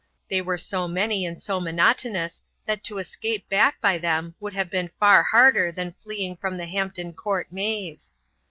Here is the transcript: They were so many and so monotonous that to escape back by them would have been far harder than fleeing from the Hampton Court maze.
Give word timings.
They 0.29 0.41
were 0.41 0.57
so 0.57 0.87
many 0.87 1.27
and 1.27 1.39
so 1.39 1.59
monotonous 1.59 2.41
that 2.65 2.83
to 2.85 2.97
escape 2.97 3.47
back 3.49 3.79
by 3.79 3.99
them 3.99 4.33
would 4.39 4.53
have 4.55 4.71
been 4.71 4.89
far 4.99 5.21
harder 5.21 5.71
than 5.71 5.93
fleeing 5.99 6.37
from 6.37 6.57
the 6.57 6.65
Hampton 6.65 7.13
Court 7.13 7.51
maze. 7.51 8.15